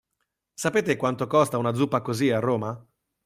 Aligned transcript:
Sapete 0.55 0.95
quanto 0.95 1.27
costa 1.27 1.59
una 1.59 1.75
zuppa 1.75 2.01
così 2.01 2.31
a 2.31 2.39
Roma? 2.39 2.83